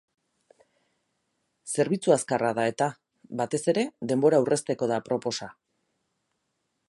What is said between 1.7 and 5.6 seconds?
Zerbitzu azkarra da eta, batez ere, denbora aurrezteko da aproposa.